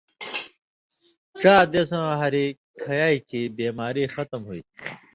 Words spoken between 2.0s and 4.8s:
ہریۡ کھیائ کھیں بیماری ختم ہوتھی۔